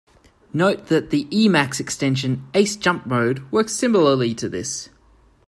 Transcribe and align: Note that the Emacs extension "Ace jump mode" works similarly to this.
Note 0.51 0.87
that 0.87 1.11
the 1.11 1.25
Emacs 1.25 1.79
extension 1.79 2.43
"Ace 2.55 2.75
jump 2.75 3.05
mode" 3.05 3.45
works 3.51 3.73
similarly 3.75 4.33
to 4.33 4.49
this. 4.49 4.89